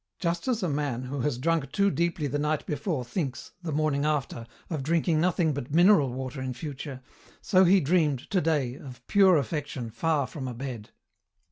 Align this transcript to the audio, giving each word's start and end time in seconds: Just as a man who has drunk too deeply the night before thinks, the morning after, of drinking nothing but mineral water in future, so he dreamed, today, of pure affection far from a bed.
Just 0.17 0.47
as 0.47 0.63
a 0.63 0.67
man 0.67 1.03
who 1.03 1.19
has 1.19 1.37
drunk 1.37 1.71
too 1.71 1.91
deeply 1.91 2.25
the 2.25 2.39
night 2.39 2.65
before 2.65 3.05
thinks, 3.05 3.51
the 3.61 3.71
morning 3.71 4.03
after, 4.03 4.47
of 4.67 4.81
drinking 4.81 5.21
nothing 5.21 5.53
but 5.53 5.71
mineral 5.75 6.11
water 6.11 6.41
in 6.41 6.55
future, 6.55 7.01
so 7.39 7.65
he 7.65 7.79
dreamed, 7.79 8.27
today, 8.31 8.73
of 8.73 9.05
pure 9.05 9.37
affection 9.37 9.91
far 9.91 10.25
from 10.25 10.47
a 10.47 10.55
bed. 10.55 10.89